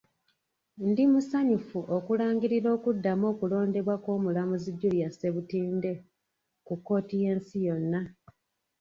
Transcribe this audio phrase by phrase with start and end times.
[0.89, 5.91] Ndi musanyufu okulangirira okuddamu okulondebwa kw'omulamuzi Julia Ssebutinde
[6.65, 8.01] ku kkooti y'ensi yonna.